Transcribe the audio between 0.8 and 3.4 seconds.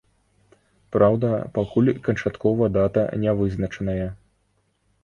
Праўда, пакуль канчаткова дата не